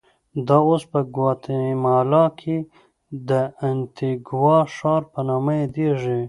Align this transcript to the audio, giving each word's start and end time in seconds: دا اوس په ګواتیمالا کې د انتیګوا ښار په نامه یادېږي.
دا 0.47 0.57
اوس 0.69 0.83
په 0.91 0.99
ګواتیمالا 1.15 2.25
کې 2.39 2.57
د 3.29 3.31
انتیګوا 3.67 4.57
ښار 4.75 5.01
په 5.11 5.19
نامه 5.27 5.53
یادېږي. 5.61 6.19